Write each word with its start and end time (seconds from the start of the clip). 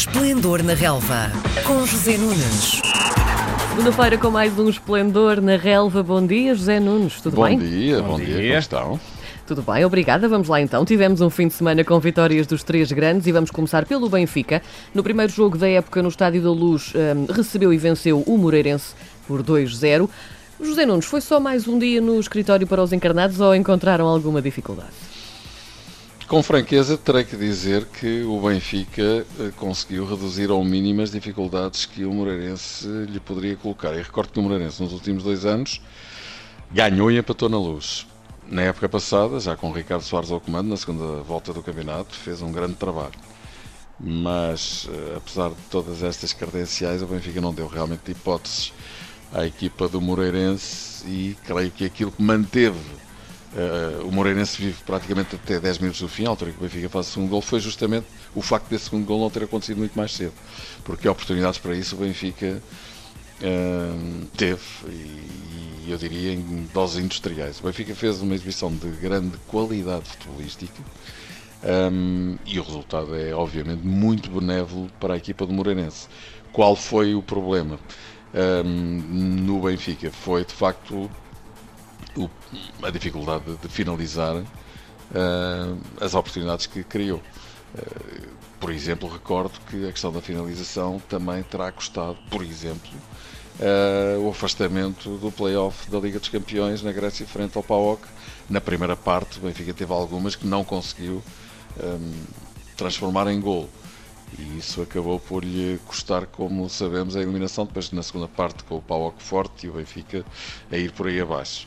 Esplendor 0.00 0.62
na 0.62 0.72
Relva, 0.72 1.30
com 1.62 1.84
José 1.84 2.16
Nunes. 2.16 2.80
Segunda-feira 3.68 4.16
com 4.16 4.30
mais 4.30 4.58
um 4.58 4.70
Esplendor 4.70 5.42
na 5.42 5.58
Relva. 5.58 6.02
Bom 6.02 6.26
dia, 6.26 6.54
José 6.54 6.80
Nunes, 6.80 7.20
tudo 7.20 7.36
bom 7.36 7.44
bem? 7.44 7.58
Dia, 7.58 8.00
bom, 8.00 8.16
dia, 8.16 8.34
como 8.34 8.58
estão? 8.58 9.00
Tudo 9.46 9.60
bem, 9.60 9.84
obrigada. 9.84 10.26
Vamos 10.26 10.48
lá 10.48 10.58
então. 10.58 10.86
Tivemos 10.86 11.20
um 11.20 11.28
fim 11.28 11.48
de 11.48 11.52
semana 11.52 11.84
com 11.84 12.00
vitórias 12.00 12.46
dos 12.46 12.62
três 12.62 12.90
grandes 12.90 13.26
e 13.26 13.32
vamos 13.32 13.50
começar 13.50 13.84
pelo 13.84 14.08
Benfica. 14.08 14.62
No 14.94 15.02
primeiro 15.02 15.30
jogo 15.30 15.58
da 15.58 15.68
época 15.68 16.02
no 16.02 16.08
Estádio 16.08 16.42
da 16.42 16.50
Luz, 16.50 16.94
hum, 16.94 17.26
recebeu 17.30 17.70
e 17.70 17.76
venceu 17.76 18.22
o 18.26 18.38
Moreirense 18.38 18.94
por 19.28 19.42
2-0. 19.42 20.08
José 20.62 20.86
Nunes, 20.86 21.04
foi 21.04 21.20
só 21.20 21.38
mais 21.38 21.68
um 21.68 21.78
dia 21.78 22.00
no 22.00 22.18
escritório 22.18 22.66
para 22.66 22.82
os 22.82 22.94
encarnados 22.94 23.38
ou 23.38 23.54
encontraram 23.54 24.06
alguma 24.06 24.40
dificuldade? 24.40 25.19
Com 26.30 26.44
franqueza, 26.44 26.96
terei 26.96 27.24
que 27.24 27.36
dizer 27.36 27.84
que 27.86 28.22
o 28.22 28.40
Benfica 28.40 29.02
eh, 29.02 29.50
conseguiu 29.56 30.06
reduzir 30.06 30.48
ao 30.48 30.62
mínimo 30.62 31.02
as 31.02 31.10
dificuldades 31.10 31.84
que 31.84 32.04
o 32.04 32.14
Moreirense 32.14 32.86
lhe 32.86 33.18
poderia 33.18 33.56
colocar. 33.56 33.92
E 33.94 34.00
recordo 34.00 34.30
que 34.30 34.38
o 34.38 34.42
Moreirense, 34.42 34.80
nos 34.80 34.92
últimos 34.92 35.24
dois 35.24 35.44
anos, 35.44 35.82
ganhou 36.70 37.10
e 37.10 37.18
empatou 37.18 37.48
na 37.48 37.58
luz. 37.58 38.06
Na 38.46 38.62
época 38.62 38.88
passada, 38.88 39.40
já 39.40 39.56
com 39.56 39.70
o 39.70 39.72
Ricardo 39.72 40.02
Soares 40.02 40.30
ao 40.30 40.40
comando, 40.40 40.68
na 40.68 40.76
segunda 40.76 41.20
volta 41.22 41.52
do 41.52 41.64
campeonato, 41.64 42.14
fez 42.14 42.40
um 42.42 42.52
grande 42.52 42.74
trabalho. 42.74 43.18
Mas, 43.98 44.88
eh, 44.88 45.14
apesar 45.16 45.48
de 45.48 45.62
todas 45.68 46.00
estas 46.00 46.32
credenciais, 46.32 47.02
o 47.02 47.08
Benfica 47.08 47.40
não 47.40 47.52
deu 47.52 47.66
realmente 47.66 48.08
hipóteses 48.08 48.72
à 49.34 49.44
equipa 49.44 49.88
do 49.88 50.00
Moreirense 50.00 51.04
e 51.08 51.36
creio 51.44 51.72
que 51.72 51.84
aquilo 51.84 52.12
que 52.12 52.22
manteve 52.22 52.78
Uh, 53.52 54.06
o 54.06 54.12
Moreirense 54.12 54.62
vive 54.62 54.80
praticamente 54.84 55.34
até 55.34 55.58
10 55.58 55.78
minutos 55.78 56.00
do 56.00 56.08
fim, 56.08 56.24
a 56.24 56.28
altura 56.28 56.52
que 56.52 56.58
o 56.58 56.60
Benfica 56.60 56.88
faz 56.88 57.08
o 57.08 57.10
segundo 57.10 57.30
gol, 57.30 57.42
foi 57.42 57.58
justamente 57.58 58.06
o 58.32 58.40
facto 58.40 58.68
desse 58.68 58.84
segundo 58.84 59.04
gol 59.04 59.20
não 59.20 59.28
ter 59.28 59.42
acontecido 59.42 59.78
muito 59.78 59.96
mais 59.96 60.12
cedo, 60.12 60.32
porque 60.84 61.08
oportunidades 61.08 61.58
para 61.58 61.74
isso 61.74 61.96
o 61.96 61.98
Benfica 61.98 62.62
uh, 63.42 64.26
teve, 64.36 64.62
e, 64.88 65.86
e, 65.86 65.90
eu 65.90 65.98
diria 65.98 66.32
em 66.32 66.68
doses 66.72 67.04
industriais. 67.04 67.58
O 67.58 67.64
Benfica 67.64 67.92
fez 67.92 68.20
uma 68.22 68.36
exibição 68.36 68.72
de 68.72 68.88
grande 68.88 69.36
qualidade 69.48 70.04
futebolística 70.04 70.80
um, 71.92 72.38
e 72.46 72.58
o 72.58 72.62
resultado 72.62 73.14
é 73.14 73.34
obviamente 73.34 73.84
muito 73.84 74.30
benévolo 74.30 74.88
para 75.00 75.14
a 75.14 75.16
equipa 75.16 75.44
do 75.44 75.52
Moreirense. 75.52 76.08
Qual 76.52 76.74
foi 76.74 77.14
o 77.14 77.22
problema 77.22 77.78
um, 78.64 78.72
no 79.44 79.60
Benfica? 79.62 80.10
Foi 80.10 80.44
de 80.44 80.54
facto 80.54 81.10
o, 82.16 82.28
a 82.82 82.90
dificuldade 82.90 83.44
de, 83.56 83.68
finalizar 83.68 84.36
uh, 84.36 85.80
as 86.00 86.14
oportunidades 86.14 86.66
que 86.66 86.82
criou. 86.84 87.22
Uh, 87.74 88.28
por 88.58 88.70
exemplo, 88.70 89.08
recordo 89.08 89.58
que 89.68 89.88
a 89.88 89.92
questão 89.92 90.12
da 90.12 90.20
finalização 90.20 91.00
também 91.08 91.42
terá 91.42 91.72
custado, 91.72 92.18
por 92.30 92.42
exemplo, 92.42 92.90
uh, 93.60 94.20
o 94.20 94.30
afastamento 94.30 95.16
do 95.16 95.32
play-off 95.32 95.90
da 95.90 95.98
Liga 95.98 96.18
dos 96.18 96.28
Campeões 96.28 96.82
na 96.82 96.92
Grécia 96.92 97.26
frente 97.26 97.56
ao 97.56 97.62
PAOK. 97.62 98.06
Na 98.48 98.60
primeira 98.60 98.96
parte, 98.96 99.38
o 99.38 99.42
Benfica 99.42 99.72
teve 99.72 99.92
algumas 99.92 100.36
que 100.36 100.46
não 100.46 100.64
conseguiu 100.64 101.22
um, 101.82 102.12
transformar 102.76 103.28
em 103.28 103.40
gol. 103.40 103.68
E 104.38 104.58
isso 104.58 104.80
acabou 104.82 105.18
por 105.18 105.44
lhe 105.44 105.78
custar, 105.86 106.26
como 106.26 106.68
sabemos, 106.68 107.16
a 107.16 107.20
eliminação. 107.20 107.66
Depois, 107.66 107.90
na 107.92 108.02
segunda 108.02 108.28
parte, 108.28 108.62
com 108.64 108.76
o 108.76 108.82
PAOK 108.82 109.22
forte 109.22 109.66
e 109.66 109.70
o 109.70 109.72
Benfica 109.74 110.24
a 110.70 110.76
ir 110.76 110.92
por 110.92 111.06
aí 111.06 111.20
abaixo. 111.20 111.66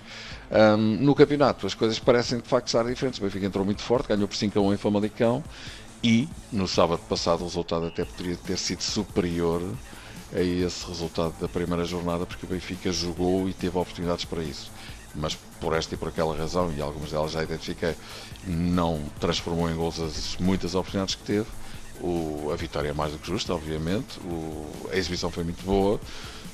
Um, 0.54 0.78
no 0.78 1.16
campeonato, 1.16 1.66
as 1.66 1.74
coisas 1.74 1.98
parecem 1.98 2.40
de 2.40 2.48
facto 2.48 2.68
estar 2.68 2.84
diferentes. 2.86 3.20
O 3.20 3.24
Benfica 3.24 3.46
entrou 3.46 3.66
muito 3.66 3.82
forte, 3.82 4.08
ganhou 4.08 4.28
por 4.28 4.36
5 4.36 4.60
a 4.60 4.62
1 4.62 4.74
em 4.74 4.78
Famalicão 4.78 5.44
e 6.04 6.30
no 6.52 6.68
sábado 6.68 7.02
passado 7.10 7.42
o 7.42 7.46
resultado 7.46 7.88
até 7.88 8.06
poderia 8.06 8.36
ter 8.36 8.58
sido 8.58 8.82
superior 8.82 9.62
a 10.32 10.42
esse 10.42 10.86
resultado 10.86 11.34
da 11.40 11.48
primeira 11.48 11.86
jornada, 11.86 12.26
porque 12.26 12.46
o 12.46 12.50
Benfica 12.50 12.92
jogou 12.92 13.50
e 13.50 13.54
teve 13.54 13.78
oportunidades 13.78 14.26
para 14.26 14.44
isso. 14.44 14.72
Mas 15.16 15.36
por 15.60 15.74
esta 15.74 15.96
e 15.96 15.98
por 15.98 16.10
aquela 16.10 16.36
razão, 16.36 16.72
e 16.76 16.82
algumas 16.82 17.12
delas 17.12 17.32
já 17.32 17.44
identifiquei, 17.44 17.96
não 18.46 19.00
transformou 19.20 19.70
em 19.70 19.76
gols 19.76 20.00
as 20.00 20.38
muitas 20.40 20.76
oportunidades 20.76 21.16
que 21.16 21.24
teve 21.24 21.48
o, 22.02 22.50
a 22.52 22.56
vitória 22.56 22.90
é 22.90 22.94
mais 22.94 23.12
do 23.12 23.20
que 23.20 23.28
justa, 23.28 23.54
obviamente. 23.54 24.20
O, 24.20 24.90
a 24.92 24.98
exibição 24.98 25.32
foi 25.32 25.44
muito 25.44 25.64
boa, 25.64 26.00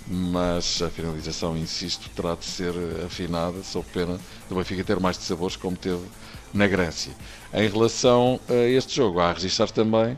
mas 0.10 0.82
a 0.82 0.90
finalização, 0.90 1.56
insisto, 1.56 2.10
terá 2.10 2.34
de 2.34 2.44
ser 2.44 2.74
afinada, 3.06 3.62
sob 3.64 3.86
pena 3.94 4.20
do 4.50 4.56
Benfica 4.56 4.84
ter 4.84 5.00
mais 5.00 5.18
de 5.18 5.24
sabores, 5.24 5.56
como 5.56 5.78
teve 5.78 6.04
na 6.52 6.68
Grécia. 6.68 7.14
Em 7.54 7.70
relação 7.70 8.40
a 8.50 8.54
este 8.54 8.96
jogo, 8.96 9.20
há 9.20 9.30
a 9.30 9.34
registrar 9.34 9.70
também 9.70 10.18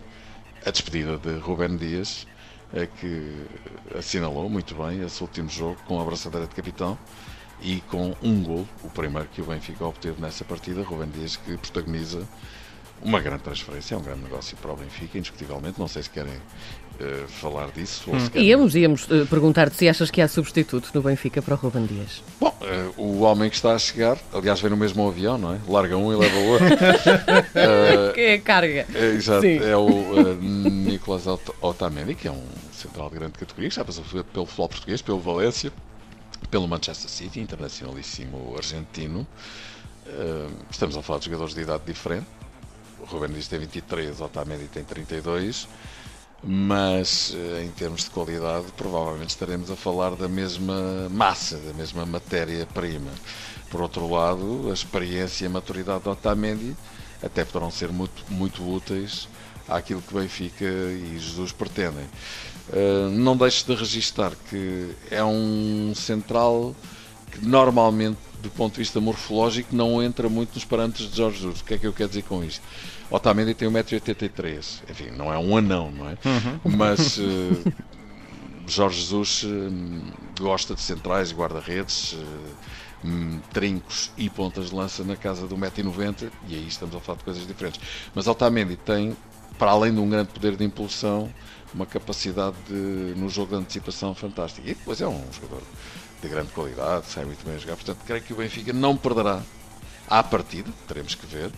a 0.66 0.72
despedida 0.72 1.18
de 1.18 1.38
Rubén 1.40 1.76
Dias, 1.76 2.26
que 3.00 3.46
assinalou 3.98 4.50
muito 4.50 4.74
bem 4.76 5.02
esse 5.04 5.22
último 5.22 5.50
jogo 5.50 5.78
com 5.86 6.00
a 6.00 6.04
abraçadeira 6.04 6.48
de 6.48 6.56
capitão 6.56 6.98
e 7.62 7.82
com 7.82 8.16
um 8.24 8.42
gol, 8.42 8.66
o 8.84 8.90
primeiro 8.90 9.28
que 9.28 9.42
o 9.42 9.46
Benfica 9.46 9.86
obteve 9.86 10.22
nessa 10.22 10.46
partida. 10.46 10.82
Rubén 10.84 11.10
Dias 11.10 11.36
que 11.36 11.58
protagoniza 11.58 12.26
uma 13.04 13.20
grande 13.20 13.44
transferência, 13.44 13.96
é 13.96 13.98
um 13.98 14.02
grande 14.02 14.22
negócio 14.22 14.56
para 14.58 14.72
o 14.72 14.76
Benfica, 14.76 15.18
indiscutivelmente. 15.18 15.80
Não 15.80 15.88
sei 15.88 16.04
se 16.04 16.10
querem 16.10 16.34
uh, 16.34 17.28
falar 17.28 17.72
disso. 17.72 18.10
Hum. 18.12 18.30
Querem... 18.30 18.48
Íamos, 18.48 18.76
íamos 18.76 19.06
uh, 19.06 19.26
perguntar-te 19.28 19.76
se 19.76 19.90
achas 19.90 20.12
que 20.12 20.22
há 20.22 20.28
substituto 20.28 20.92
no 20.94 21.02
Benfica 21.02 21.42
para 21.42 21.56
o 21.56 21.58
Ruben 21.58 21.86
Dias. 21.86 22.24
Bom, 22.40 22.56
uh, 22.62 23.02
o 23.02 23.22
homem 23.22 23.50
que 23.50 23.56
está 23.56 23.74
a 23.74 23.80
chegar, 23.80 24.18
aliás, 24.34 24.62
vem 24.62 24.70
no 24.70 24.78
mesmo 24.78 25.08
avião, 25.08 25.38
não 25.38 25.54
é? 25.54 25.60
Larga 25.68 25.98
um 25.98 26.14
e 26.14 26.16
leva 26.16 26.38
o 26.38 26.48
outro. 26.50 26.68
que 28.14 28.22
é 28.22 28.34
a 28.36 28.42
carga. 28.42 28.88
É, 28.94 29.06
exato, 29.08 29.42
Sim. 29.42 29.58
é 29.58 29.76
o 29.76 30.34
Nicolas 30.40 31.26
Otamendi, 31.62 32.16
que 32.16 32.28
é 32.28 32.32
um 32.32 32.44
central 32.72 33.10
de 33.10 33.16
grande 33.16 33.34
categoria, 33.34 33.70
que 33.70 33.76
já 33.76 33.86
passou 33.86 34.04
pelo 34.04 34.46
futebol 34.46 34.70
português, 34.70 35.02
pelo 35.02 35.20
Valência, 35.20 35.72
pelo 36.50 36.68
Manchester 36.68 37.10
City, 37.10 37.40
internacionalíssimo 37.40 38.56
argentino. 38.58 39.26
estamos 40.70 40.96
a 40.98 41.02
falar 41.02 41.20
de 41.20 41.26
jogadores 41.26 41.54
de 41.54 41.62
idade 41.62 41.84
diferente 41.86 42.26
o 43.02 43.06
Ruben 43.06 43.32
Dias 43.32 43.48
tem 43.48 43.60
23, 43.60 44.20
o 44.20 44.26
Otamendi 44.26 44.66
tem 44.66 44.84
32, 44.84 45.68
mas 46.44 47.36
eh, 47.36 47.64
em 47.64 47.70
termos 47.70 48.04
de 48.04 48.10
qualidade 48.10 48.68
provavelmente 48.76 49.30
estaremos 49.30 49.70
a 49.70 49.76
falar 49.76 50.16
da 50.16 50.28
mesma 50.28 51.10
massa, 51.10 51.58
da 51.58 51.74
mesma 51.74 52.06
matéria-prima. 52.06 53.12
Por 53.70 53.82
outro 53.82 54.10
lado, 54.10 54.70
a 54.70 54.74
experiência 54.74 55.46
e 55.46 55.48
a 55.48 55.50
maturidade 55.50 56.04
do 56.04 56.12
Otamendi 56.12 56.76
até 57.24 57.46
poderão 57.46 57.72
ser 57.72 57.90
muito, 57.92 58.24
muito 58.30 58.68
úteis 58.68 59.28
àquilo 59.68 60.02
que 60.02 60.14
Benfica 60.14 60.66
e 60.66 61.18
Jesus 61.20 61.52
pretendem. 61.52 62.06
Uh, 62.70 63.10
não 63.10 63.36
deixe 63.36 63.66
de 63.66 63.76
registar 63.76 64.34
que 64.50 64.92
é 65.10 65.24
um 65.24 65.94
central 65.96 66.76
que 67.32 67.46
normalmente 67.46 68.18
do 68.42 68.50
ponto 68.50 68.74
de 68.74 68.80
vista 68.80 69.00
morfológico, 69.00 69.74
não 69.76 70.02
entra 70.02 70.28
muito 70.28 70.56
nos 70.56 70.66
parâmetros 70.66 71.10
de 71.10 71.18
Jorge 71.18 71.38
Jesus. 71.38 71.62
O 71.62 71.64
que 71.64 71.76
é 71.76 71.78
que 71.78 71.88
eu 71.88 71.94
quero 71.94 72.10
dizer 72.10 72.24
com 72.24 72.44
isto? 72.44 72.62
Otamendi 73.10 73.54
tem 73.54 73.70
1,83m. 73.70 74.82
Enfim, 74.90 75.12
não 75.12 75.32
é 75.32 75.38
um 75.38 75.56
anão, 75.56 75.92
não 75.92 76.10
é? 76.10 76.18
Uhum. 76.26 76.76
Mas 76.76 77.18
uh, 77.18 77.74
Jorge 78.66 79.00
Jesus 79.02 79.44
uh, 79.44 80.40
gosta 80.40 80.74
de 80.74 80.82
centrais 80.82 81.32
e 81.32 81.36
guarda-redes, 81.36 82.14
uh, 82.14 83.40
trincos 83.52 84.12
e 84.18 84.30
pontas 84.30 84.70
de 84.70 84.76
lança 84.76 85.04
na 85.04 85.16
casa 85.16 85.48
do 85.48 85.56
1,90m. 85.56 86.32
E 86.48 86.56
aí 86.56 86.68
estamos 86.68 86.96
a 86.96 87.00
falar 87.00 87.18
de 87.20 87.24
coisas 87.24 87.46
diferentes. 87.46 87.80
Mas 88.16 88.28
Otamendi 88.28 88.76
tem, 88.76 89.16
para 89.62 89.70
além 89.70 89.94
de 89.94 90.00
um 90.00 90.10
grande 90.10 90.30
poder 90.30 90.56
de 90.56 90.64
impulsão, 90.64 91.32
uma 91.72 91.86
capacidade 91.86 92.56
de, 92.68 93.14
no 93.16 93.30
jogo 93.30 93.56
de 93.56 93.62
antecipação 93.62 94.16
fantástica. 94.16 94.68
E 94.68 94.74
depois 94.74 95.00
é 95.02 95.08
um 95.08 95.24
jogador 95.32 95.62
de 96.20 96.28
grande 96.28 96.52
qualidade, 96.52 97.06
sai 97.06 97.26
muito 97.26 97.46
bem 97.46 97.54
a 97.54 97.58
jogar. 97.60 97.76
Portanto, 97.76 98.00
creio 98.04 98.24
que 98.24 98.34
o 98.34 98.38
Benfica 98.38 98.74
não 98.74 98.98
perderá 98.98 99.40
à 100.10 100.24
partida, 100.24 100.68
teremos 100.88 101.14
que 101.14 101.28
ver. 101.28 101.52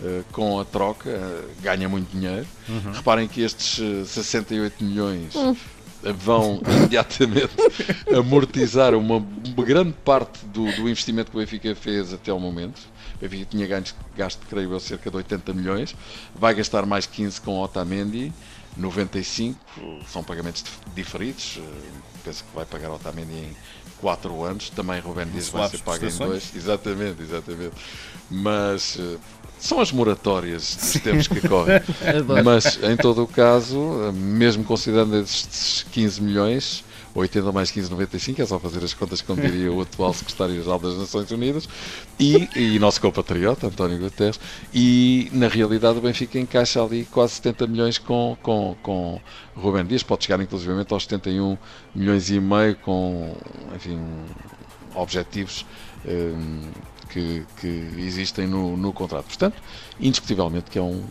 Uh, 0.00 0.24
com 0.32 0.58
a 0.58 0.64
troca, 0.64 1.10
uh, 1.10 1.62
ganha 1.62 1.90
muito 1.90 2.10
dinheiro. 2.10 2.46
Uhum. 2.66 2.90
Reparem 2.90 3.28
que 3.28 3.42
estes 3.42 3.78
uh, 3.78 4.00
eh, 4.00 4.04
68 4.06 4.82
milhões 4.82 5.34
uhum. 5.34 5.54
Vão 6.02 6.60
imediatamente 6.66 7.52
amortizar 8.16 8.94
uma, 8.94 9.24
grande 9.64 9.92
parte 10.04 10.44
do, 10.46 10.64
do, 10.72 10.88
investimento 10.88 11.30
que 11.30 11.36
o 11.36 11.40
Benfica 11.40 11.74
fez 11.74 12.12
até 12.12 12.30
ao 12.30 12.40
momento. 12.40 12.80
O 13.16 13.18
Benfica 13.20 13.44
tinha 13.44 13.66
gasto, 13.66 13.96
gasto, 14.16 14.46
creio 14.48 14.72
eu, 14.72 14.80
cerca 14.80 15.10
de 15.10 15.16
80 15.16 15.52
milhões. 15.52 15.94
Vai 16.34 16.54
gastar 16.54 16.84
mais 16.86 17.06
15 17.06 17.40
com 17.40 17.60
Otamendi. 17.60 18.32
95 18.76 19.58
são 20.06 20.24
pagamentos 20.24 20.64
diferidos. 20.94 21.60
Penso 22.24 22.44
que 22.44 22.56
vai 22.56 22.64
pagar 22.64 22.90
Otamendi 22.90 23.32
em 23.32 23.56
4 24.02 24.44
anos, 24.44 24.70
também 24.70 25.00
Rubén 25.00 25.26
Dias 25.26 25.48
vai 25.48 25.68
ser 25.68 25.78
pago 25.78 26.04
em 26.04 26.10
2. 26.10 26.56
Exatamente, 26.56 27.22
exatamente. 27.22 27.74
Mas 28.28 28.96
uh, 28.96 29.20
são 29.62 29.78
as 29.78 29.92
moratórias 29.92 30.74
dos 30.74 31.02
tempos 31.02 31.28
que 31.28 31.48
correm. 31.48 31.80
Mas 32.44 32.80
em 32.82 32.96
todo 32.96 33.22
o 33.22 33.28
caso, 33.28 34.12
mesmo 34.12 34.64
considerando 34.64 35.16
estes 35.16 35.86
15 35.92 36.20
milhões, 36.20 36.84
80 37.14 37.52
mais 37.52 37.70
15, 37.70 37.88
95, 37.88 38.42
é 38.42 38.46
só 38.46 38.58
fazer 38.58 38.82
as 38.82 38.92
contas 38.92 39.22
como 39.22 39.40
diria 39.40 39.70
o 39.70 39.80
atual 39.80 40.12
secretário-geral 40.12 40.80
das 40.80 40.98
Nações 40.98 41.30
Unidas, 41.30 41.68
e, 42.18 42.48
e 42.56 42.78
nosso 42.80 43.00
compatriota, 43.00 43.68
António 43.68 43.98
Guterres, 43.98 44.40
e 44.74 45.30
na 45.32 45.46
realidade 45.46 45.96
o 45.96 46.00
Benfica 46.00 46.40
encaixa 46.40 46.82
ali 46.82 47.04
quase 47.04 47.34
70 47.34 47.66
milhões 47.68 47.98
com, 47.98 48.36
com, 48.42 48.74
com 48.82 49.20
Rubem 49.54 49.86
Dias, 49.86 50.02
pode 50.02 50.24
chegar 50.24 50.42
inclusivamente 50.42 50.92
aos 50.92 51.04
71 51.04 51.56
milhões 51.94 52.30
e 52.30 52.40
meio 52.40 52.74
com, 52.76 53.36
enfim, 53.76 54.00
objetivos 54.94 55.64
um, 56.04 56.62
que, 57.06 57.44
que, 57.60 57.66
existem 57.98 58.46
no, 58.46 58.76
no 58.76 58.92
contrato. 58.92 59.26
Portanto, 59.26 59.62
indiscutivelmente 60.00 60.70
que 60.70 60.78
é 60.78 60.82
um 60.82 61.04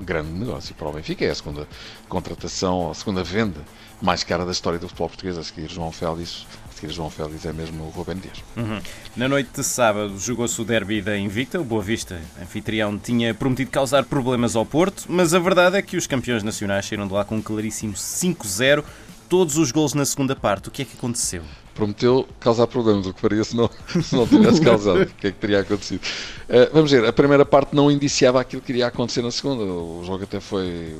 grande 0.00 0.30
negócio 0.30 0.74
para 0.74 0.88
o 0.88 0.92
Benfica, 0.92 1.24
é 1.24 1.30
a 1.30 1.34
segunda 1.34 1.68
contratação, 2.08 2.90
a 2.90 2.94
segunda 2.94 3.22
venda 3.22 3.60
mais 4.02 4.24
cara 4.24 4.44
da 4.44 4.52
história 4.52 4.78
do 4.78 4.88
futebol 4.88 5.08
português, 5.08 5.38
a 5.38 5.44
seguir 5.44 5.70
João 5.70 5.92
Félix, 5.92 6.46
João 6.88 7.08
Félix 7.08 7.46
é 7.46 7.52
mesmo 7.52 7.84
o 7.84 7.88
Rubem 7.88 8.16
Dias. 8.16 8.42
Uhum. 8.56 8.80
Na 9.16 9.28
noite 9.28 9.50
de 9.54 9.64
sábado 9.64 10.18
jogou-se 10.18 10.60
o 10.60 10.64
derby 10.64 11.00
da 11.00 11.16
Invicta, 11.16 11.60
o 11.60 11.64
Boa 11.64 11.82
Vista, 11.82 12.20
anfitrião, 12.40 12.98
tinha 12.98 13.32
prometido 13.32 13.70
causar 13.70 14.04
problemas 14.04 14.54
ao 14.56 14.66
Porto, 14.66 15.06
mas 15.08 15.32
a 15.32 15.38
verdade 15.38 15.76
é 15.76 15.82
que 15.82 15.96
os 15.96 16.06
campeões 16.06 16.42
nacionais 16.42 16.86
saíram 16.86 17.06
de 17.06 17.12
lá 17.14 17.24
com 17.24 17.36
um 17.36 17.42
claríssimo 17.42 17.94
5-0, 17.94 18.84
todos 19.28 19.56
os 19.56 19.72
gols 19.72 19.94
na 19.94 20.04
segunda 20.04 20.36
parte. 20.36 20.68
O 20.68 20.70
que 20.70 20.82
é 20.82 20.84
que 20.84 20.96
aconteceu? 20.96 21.42
Prometeu 21.74 22.26
causar 22.38 22.66
problemas, 22.66 23.06
o 23.06 23.12
que 23.12 23.20
faria 23.20 23.42
se 23.42 23.56
não, 23.56 23.68
se 24.02 24.14
não 24.14 24.26
tivesse 24.26 24.60
causado. 24.60 25.02
o 25.02 25.06
que 25.06 25.26
é 25.26 25.32
que 25.32 25.38
teria 25.38 25.60
acontecido? 25.60 26.02
Uh, 26.48 26.72
vamos 26.72 26.90
ver, 26.90 27.04
a 27.04 27.12
primeira 27.12 27.44
parte 27.44 27.74
não 27.74 27.90
indiciava 27.90 28.40
aquilo 28.40 28.62
que 28.62 28.72
iria 28.72 28.86
acontecer 28.86 29.22
na 29.22 29.30
segunda. 29.30 29.64
O 29.64 30.02
jogo 30.04 30.24
até 30.24 30.40
foi 30.40 30.96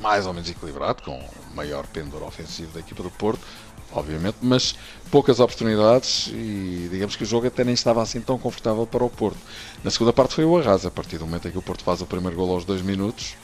mais 0.00 0.26
ou 0.26 0.34
menos 0.34 0.50
equilibrado, 0.50 1.02
com 1.02 1.18
maior 1.54 1.86
pendor 1.86 2.22
ofensivo 2.22 2.72
da 2.72 2.80
equipa 2.80 3.02
do 3.02 3.10
Porto, 3.10 3.40
obviamente, 3.92 4.36
mas 4.42 4.74
poucas 5.10 5.38
oportunidades 5.38 6.28
e 6.28 6.88
digamos 6.90 7.14
que 7.14 7.22
o 7.22 7.26
jogo 7.26 7.46
até 7.46 7.62
nem 7.62 7.74
estava 7.74 8.02
assim 8.02 8.20
tão 8.20 8.38
confortável 8.38 8.86
para 8.86 9.04
o 9.04 9.10
Porto. 9.10 9.38
Na 9.84 9.90
segunda 9.90 10.12
parte 10.12 10.34
foi 10.34 10.44
o 10.44 10.58
arraso, 10.58 10.88
a 10.88 10.90
partir 10.90 11.18
do 11.18 11.26
momento 11.26 11.48
em 11.48 11.50
que 11.50 11.58
o 11.58 11.62
Porto 11.62 11.84
faz 11.84 12.00
o 12.00 12.06
primeiro 12.06 12.36
gol 12.36 12.50
aos 12.52 12.64
dois 12.64 12.82
minutos, 12.82 13.36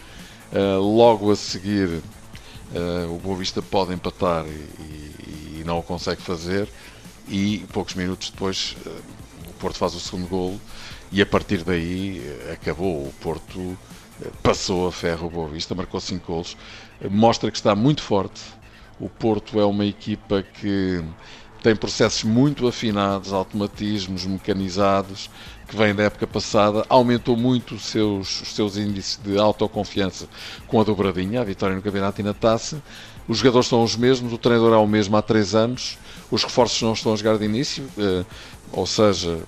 uh, 0.52 0.80
logo 0.80 1.30
a 1.30 1.36
seguir 1.36 1.88
uh, 1.88 3.14
o 3.14 3.18
Boa 3.18 3.36
Vista 3.36 3.62
pode 3.62 3.92
empatar 3.92 4.44
e, 4.46 4.50
e 4.50 5.37
não 5.68 5.78
o 5.78 5.82
consegue 5.82 6.22
fazer 6.22 6.66
e 7.28 7.58
poucos 7.72 7.94
minutos 7.94 8.30
depois 8.30 8.74
eh, 8.86 8.88
o 9.50 9.52
Porto 9.60 9.76
faz 9.76 9.94
o 9.94 10.00
segundo 10.00 10.26
golo 10.26 10.58
e 11.12 11.20
a 11.20 11.26
partir 11.26 11.62
daí 11.62 12.22
eh, 12.24 12.52
acabou. 12.54 13.06
O 13.06 13.12
Porto 13.20 13.76
eh, 14.22 14.30
passou 14.42 14.88
a 14.88 14.92
ferro 14.92 15.26
o 15.26 15.30
Boa 15.30 15.48
Vista, 15.50 15.74
marcou 15.74 16.00
5 16.00 16.26
golos, 16.26 16.56
mostra 17.10 17.50
que 17.50 17.58
está 17.58 17.74
muito 17.74 18.02
forte. 18.02 18.40
O 18.98 19.10
Porto 19.10 19.60
é 19.60 19.64
uma 19.64 19.84
equipa 19.84 20.42
que 20.42 21.04
tem 21.62 21.76
processos 21.76 22.24
muito 22.24 22.66
afinados, 22.66 23.32
automatismos 23.32 24.24
mecanizados, 24.24 25.28
que 25.68 25.76
vem 25.76 25.94
da 25.94 26.04
época 26.04 26.26
passada, 26.26 26.86
aumentou 26.88 27.36
muito 27.36 27.74
os 27.74 27.84
seus, 27.84 28.40
os 28.40 28.54
seus 28.54 28.76
índices 28.78 29.20
de 29.22 29.38
autoconfiança 29.38 30.28
com 30.66 30.80
a 30.80 30.84
dobradinha, 30.84 31.42
a 31.42 31.44
vitória 31.44 31.76
no 31.76 31.82
campeonato 31.82 32.20
e 32.20 32.24
na 32.24 32.32
taça, 32.32 32.82
os 33.28 33.38
jogadores 33.38 33.68
são 33.68 33.84
os 33.84 33.94
mesmos, 33.94 34.32
o 34.32 34.38
treinador 34.38 34.72
é 34.72 34.76
o 34.78 34.86
mesmo 34.86 35.16
há 35.16 35.22
três 35.22 35.54
anos, 35.54 35.98
os 36.30 36.42
reforços 36.42 36.80
não 36.80 36.94
estão 36.94 37.12
a 37.12 37.16
jogar 37.16 37.36
de 37.36 37.44
início, 37.44 37.84
uh, 37.98 38.24
ou 38.72 38.86
seja, 38.86 39.40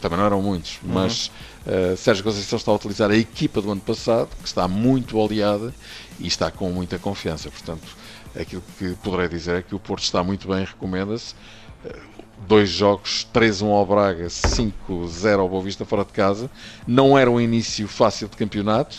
também 0.00 0.18
não 0.18 0.26
eram 0.26 0.40
muitos, 0.40 0.78
uhum. 0.82 0.92
mas 0.92 1.30
uh, 1.66 1.96
Sérgio 1.96 2.22
Conceição 2.22 2.56
está 2.56 2.70
a 2.70 2.74
utilizar 2.74 3.10
a 3.10 3.16
equipa 3.16 3.60
do 3.60 3.72
ano 3.72 3.80
passado, 3.80 4.28
que 4.40 4.46
está 4.46 4.68
muito 4.68 5.18
oleada 5.18 5.74
e 6.20 6.26
está 6.26 6.50
com 6.50 6.70
muita 6.70 6.98
confiança. 6.98 7.50
Portanto, 7.50 7.96
aquilo 8.38 8.62
que 8.78 8.94
poderei 9.02 9.28
dizer 9.28 9.56
é 9.56 9.62
que 9.62 9.74
o 9.74 9.78
Porto 9.78 10.04
está 10.04 10.22
muito 10.22 10.46
bem, 10.46 10.64
recomenda-se. 10.64 11.34
Uh, 11.84 12.14
dois 12.46 12.68
jogos, 12.68 13.26
3-1 13.34 13.66
ao 13.70 13.86
Braga, 13.86 14.26
5-0 14.26 15.38
ao 15.38 15.48
Boa 15.48 15.62
Vista 15.62 15.84
fora 15.84 16.04
de 16.04 16.12
casa. 16.12 16.50
Não 16.86 17.16
era 17.18 17.30
um 17.30 17.40
início 17.40 17.88
fácil 17.88 18.28
de 18.28 18.36
campeonato 18.36 18.96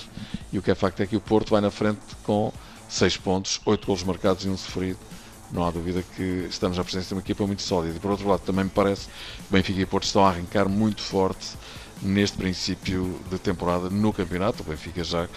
e 0.51 0.57
o 0.57 0.61
que 0.61 0.71
é 0.71 0.75
facto 0.75 1.01
é 1.01 1.05
que 1.05 1.15
o 1.15 1.21
Porto 1.21 1.51
vai 1.51 1.61
na 1.61 1.71
frente 1.71 1.99
com 2.23 2.51
6 2.89 3.17
pontos, 3.17 3.61
8 3.65 3.85
golos 3.85 4.03
marcados 4.03 4.45
e 4.45 4.49
um 4.49 4.57
sofrido. 4.57 4.99
Não 5.51 5.65
há 5.65 5.71
dúvida 5.71 6.03
que 6.15 6.47
estamos 6.49 6.77
à 6.79 6.83
presença 6.83 7.09
de 7.09 7.13
uma 7.13 7.21
equipa 7.21 7.45
muito 7.45 7.61
sólida. 7.61 7.95
E 7.95 7.99
por 7.99 8.11
outro 8.11 8.27
lado, 8.27 8.41
também 8.41 8.65
me 8.65 8.69
parece 8.69 9.07
que 9.07 9.11
Benfica 9.51 9.81
e 9.81 9.85
Porto 9.85 10.05
estão 10.05 10.25
a 10.25 10.29
arrancar 10.29 10.67
muito 10.67 11.01
forte 11.01 11.55
neste 12.01 12.37
princípio 12.37 13.19
de 13.29 13.37
temporada 13.37 13.89
no 13.89 14.11
campeonato. 14.11 14.63
O 14.63 14.65
Benfica 14.65 15.03
já 15.03 15.27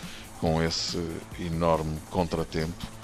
com 0.41 0.63
esse 0.63 0.99
enorme 1.39 1.99
contratempo 2.11 2.98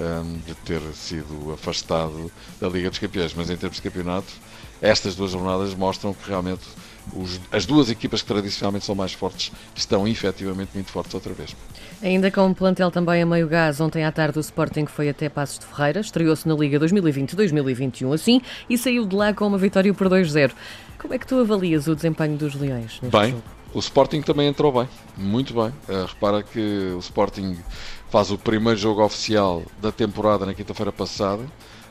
um, 0.00 0.38
de 0.46 0.54
ter 0.56 0.80
sido 0.94 1.52
afastado 1.52 2.30
da 2.60 2.68
Liga 2.68 2.90
dos 2.90 2.98
Campeões. 2.98 3.34
Mas 3.34 3.50
em 3.50 3.56
termos 3.56 3.76
de 3.76 3.82
campeonato, 3.82 4.32
estas 4.80 5.14
duas 5.14 5.30
jornadas 5.30 5.74
mostram 5.74 6.12
que 6.12 6.28
realmente 6.28 6.64
os, 7.12 7.40
as 7.52 7.66
duas 7.66 7.90
equipas 7.90 8.22
que 8.22 8.28
tradicionalmente 8.28 8.84
são 8.84 8.94
mais 8.94 9.12
fortes 9.12 9.52
estão 9.74 10.06
efetivamente 10.08 10.70
muito 10.74 10.90
fortes 10.90 11.14
outra 11.14 11.32
vez. 11.32 11.54
Ainda 12.02 12.30
com 12.30 12.46
um 12.46 12.54
plantel 12.54 12.90
também 12.90 13.22
a 13.22 13.26
meio 13.26 13.48
gás, 13.48 13.80
ontem 13.80 14.04
à 14.04 14.12
tarde 14.12 14.38
o 14.38 14.40
Sporting 14.40 14.86
foi 14.86 15.08
até 15.08 15.28
Passos 15.28 15.58
de 15.58 15.66
Ferreira, 15.66 16.00
estreou-se 16.00 16.46
na 16.48 16.54
Liga 16.54 16.78
2020-2021 16.80 18.14
assim 18.14 18.40
e 18.68 18.76
saiu 18.78 19.06
de 19.06 19.14
lá 19.14 19.32
com 19.32 19.46
uma 19.46 19.58
vitória 19.58 19.92
por 19.92 20.08
2-0. 20.08 20.52
Como 20.98 21.12
é 21.12 21.18
que 21.18 21.26
tu 21.26 21.38
avalias 21.38 21.86
o 21.86 21.94
desempenho 21.94 22.36
dos 22.36 22.54
Leões 22.54 22.98
neste 23.02 23.08
bem, 23.08 23.30
jogo? 23.30 23.42
O 23.74 23.78
Sporting 23.78 24.22
também 24.22 24.48
entrou 24.48 24.72
bem, 24.72 24.88
muito 25.16 25.52
bem. 25.52 25.68
Uh, 25.88 26.06
repara 26.06 26.42
que 26.42 26.92
o 26.94 26.98
Sporting 26.98 27.56
faz 28.14 28.30
o 28.30 28.38
primeiro 28.38 28.78
jogo 28.78 29.02
oficial 29.02 29.64
da 29.82 29.90
temporada 29.90 30.46
na 30.46 30.54
quinta-feira 30.54 30.92
passada, 30.92 31.44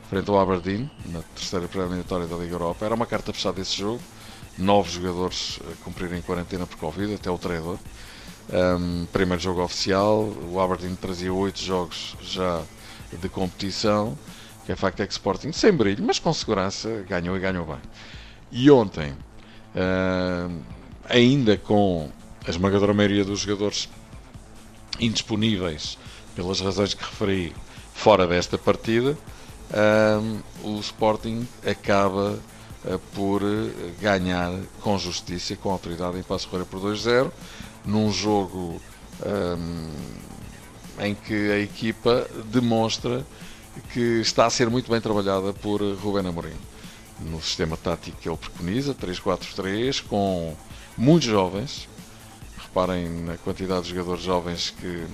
frente 0.08 0.30
ao 0.30 0.40
Aberdeen, 0.40 0.90
na 1.10 1.20
terceira 1.20 1.68
preliminatória 1.68 2.26
da 2.26 2.34
Liga 2.34 2.54
Europa. 2.54 2.82
Era 2.82 2.94
uma 2.94 3.04
carta 3.04 3.30
fechada 3.30 3.60
esse 3.60 3.76
jogo 3.76 4.00
nove 4.56 4.90
jogadores 4.90 5.60
a 5.70 5.84
cumprirem 5.84 6.22
quarentena 6.22 6.66
por 6.66 6.78
Covid, 6.78 7.12
até 7.12 7.30
o 7.30 7.36
treinador. 7.36 7.76
Um, 8.50 9.04
primeiro 9.12 9.42
jogo 9.42 9.62
oficial, 9.62 10.32
o 10.50 10.58
Aberdeen 10.58 10.96
trazia 10.96 11.30
oito 11.30 11.60
jogos 11.60 12.16
já 12.22 12.62
de 13.12 13.28
competição, 13.28 14.16
que 14.64 14.72
é 14.72 14.76
facto 14.76 15.00
é 15.00 15.06
que 15.06 15.12
Sporting, 15.12 15.52
sem 15.52 15.72
brilho, 15.72 16.02
mas 16.02 16.18
com 16.18 16.32
segurança, 16.32 17.04
ganhou 17.06 17.36
e 17.36 17.40
ganhou 17.40 17.66
bem. 17.66 17.82
E 18.50 18.70
ontem, 18.70 19.12
uh, 19.12 20.58
ainda 21.06 21.58
com 21.58 22.08
a 22.46 22.48
esmagadora 22.48 22.94
maioria 22.94 23.26
dos 23.26 23.40
jogadores 23.40 23.90
indisponíveis, 24.98 25.98
pelas 26.34 26.60
razões 26.60 26.94
que 26.94 27.04
referi, 27.04 27.54
fora 27.94 28.26
desta 28.26 28.58
partida, 28.58 29.16
um, 29.72 30.76
o 30.76 30.80
Sporting 30.80 31.46
acaba 31.66 32.38
eh, 32.86 32.98
por 33.14 33.42
eh, 33.42 33.92
ganhar 34.00 34.52
com 34.82 34.98
justiça 34.98 35.56
com 35.56 35.70
autoridade 35.70 36.18
em 36.18 36.22
Passo 36.22 36.48
Ferreira 36.48 36.66
por 36.70 36.80
2-0, 36.80 37.30
num 37.84 38.12
jogo 38.12 38.80
um, 39.24 39.90
em 41.00 41.14
que 41.14 41.50
a 41.50 41.58
equipa 41.58 42.26
demonstra 42.46 43.24
que 43.92 44.20
está 44.20 44.46
a 44.46 44.50
ser 44.50 44.68
muito 44.68 44.90
bem 44.90 45.00
trabalhada 45.00 45.52
por 45.54 45.80
Rubén 45.80 46.26
Amorim. 46.26 46.52
No 47.20 47.40
sistema 47.40 47.76
tático 47.76 48.18
que 48.20 48.28
ele 48.28 48.36
preconiza, 48.36 48.94
3-4-3, 48.94 50.04
com 50.06 50.54
muitos 50.96 51.28
jovens. 51.28 51.88
Reparem 52.58 53.08
na 53.08 53.36
quantidade 53.38 53.84
de 53.84 53.90
jogadores 53.90 54.22
jovens 54.22 54.70
que 54.70 55.06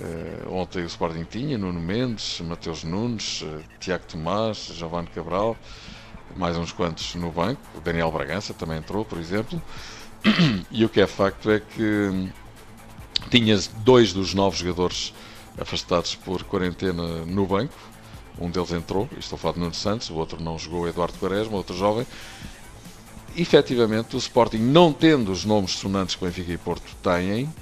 uh, 0.00 0.54
ontem 0.54 0.82
o 0.82 0.86
Sporting 0.86 1.24
tinha, 1.24 1.58
Nuno 1.58 1.80
Mendes, 1.80 2.40
Mateus 2.40 2.84
Nunes, 2.84 3.42
uh, 3.42 3.62
Tiago 3.80 4.04
Tomás, 4.06 4.70
Giovanni 4.74 5.08
Cabral, 5.08 5.56
mais 6.36 6.56
uns 6.56 6.72
quantos 6.72 7.14
no 7.14 7.30
banco. 7.30 7.60
O 7.74 7.80
Daniel 7.80 8.10
Bragança 8.10 8.54
também 8.54 8.78
entrou, 8.78 9.04
por 9.04 9.18
exemplo. 9.18 9.60
E 10.70 10.84
o 10.84 10.88
que 10.88 11.00
é 11.00 11.06
facto 11.06 11.50
é 11.50 11.60
que 11.60 12.30
tinha 13.30 13.58
dois 13.84 14.12
dos 14.12 14.34
nove 14.34 14.56
jogadores 14.58 15.14
afastados 15.58 16.14
por 16.14 16.42
quarentena 16.44 17.24
no 17.24 17.46
banco. 17.46 17.74
Um 18.38 18.50
deles 18.50 18.72
entrou, 18.72 19.08
estou 19.18 19.36
a 19.36 19.38
falar 19.38 19.54
de 19.54 19.60
Nuno 19.60 19.74
Santos, 19.74 20.10
o 20.10 20.14
outro 20.14 20.42
não 20.42 20.58
jogou, 20.58 20.86
Eduardo 20.86 21.18
Quaresma, 21.18 21.56
outro 21.56 21.76
jovem. 21.76 22.06
Efetivamente, 23.36 24.14
o 24.14 24.18
Sporting, 24.18 24.58
não 24.58 24.92
tendo 24.92 25.32
os 25.32 25.44
nomes 25.44 25.72
sonantes 25.72 26.14
que 26.14 26.24
o 26.24 26.26
Benfica 26.26 26.52
e 26.52 26.58
Porto 26.58 26.94
têm, 27.02 27.52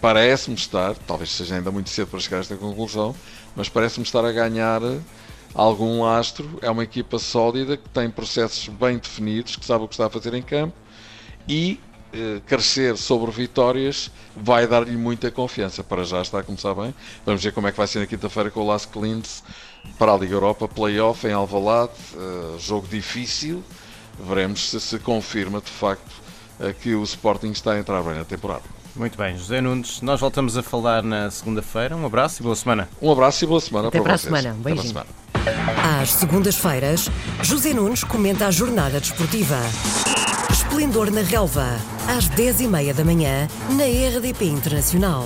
parece-me 0.00 0.56
estar, 0.56 0.94
talvez 1.06 1.30
seja 1.30 1.56
ainda 1.56 1.70
muito 1.70 1.90
cedo 1.90 2.08
para 2.08 2.20
chegar 2.20 2.38
a 2.38 2.40
esta 2.40 2.56
conclusão, 2.56 3.14
mas 3.56 3.68
parece-me 3.68 4.04
estar 4.04 4.24
a 4.24 4.32
ganhar 4.32 4.80
algum 5.54 6.04
astro, 6.04 6.58
é 6.62 6.70
uma 6.70 6.84
equipa 6.84 7.18
sólida 7.18 7.76
que 7.76 7.88
tem 7.88 8.10
processos 8.10 8.68
bem 8.68 8.98
definidos, 8.98 9.56
que 9.56 9.64
sabe 9.64 9.84
o 9.84 9.88
que 9.88 9.94
está 9.94 10.06
a 10.06 10.10
fazer 10.10 10.34
em 10.34 10.42
campo 10.42 10.74
e 11.48 11.80
eh, 12.10 12.40
crescer 12.46 12.96
sobre 12.96 13.30
vitórias 13.30 14.10
vai 14.34 14.66
dar-lhe 14.66 14.96
muita 14.96 15.30
confiança. 15.30 15.84
Para 15.84 16.04
já 16.04 16.22
está 16.22 16.40
a 16.40 16.42
começar 16.42 16.74
bem. 16.74 16.94
Vamos 17.24 17.42
ver 17.42 17.52
como 17.52 17.66
é 17.66 17.70
que 17.70 17.76
vai 17.76 17.86
ser 17.86 17.98
na 17.98 18.06
quinta-feira 18.06 18.50
com 18.50 18.60
o 18.60 18.66
Las 18.66 18.86
Clintz 18.86 19.42
para 19.98 20.12
a 20.12 20.16
Liga 20.16 20.34
Europa, 20.34 20.66
playoff 20.66 21.26
em 21.26 21.32
Alvalade, 21.32 21.92
uh, 22.14 22.58
jogo 22.58 22.86
difícil. 22.88 23.62
Veremos 24.18 24.70
se 24.70 24.80
se 24.80 24.98
confirma 24.98 25.60
de 25.60 25.70
facto 25.70 26.28
que 26.82 26.92
o 26.92 27.04
Sporting 27.04 27.52
está 27.52 27.74
a 27.74 27.78
entrar 27.78 28.02
bem 28.02 28.14
na 28.14 28.24
temporada. 28.24 28.77
Muito 28.98 29.16
bem, 29.16 29.38
José 29.38 29.60
Nunes, 29.60 30.02
nós 30.02 30.18
voltamos 30.18 30.56
a 30.56 30.62
falar 30.62 31.04
na 31.04 31.30
segunda-feira. 31.30 31.96
Um 31.96 32.04
abraço 32.04 32.42
e 32.42 32.42
boa 32.42 32.56
semana. 32.56 32.88
Um 33.00 33.12
abraço 33.12 33.44
e 33.44 33.46
boa 33.46 33.60
semana 33.60 33.88
Até 33.88 33.98
para, 33.98 34.08
para 34.08 34.18
vocês. 34.18 34.34
Semana. 34.34 34.56
Um 34.56 34.60
Até 34.60 34.74
para 34.74 34.82
a 34.82 34.84
semana. 34.84 36.00
Às 36.02 36.12
segundas-feiras, 36.14 37.08
José 37.40 37.72
Nunes 37.72 38.02
comenta 38.02 38.48
a 38.48 38.50
jornada 38.50 38.98
desportiva. 38.98 39.58
Esplendor 40.50 41.12
na 41.12 41.22
relva, 41.22 41.76
às 42.08 42.28
10h30 42.28 42.92
da 42.92 43.04
manhã, 43.04 43.46
na 43.70 43.84
RDP 43.84 44.46
Internacional. 44.46 45.24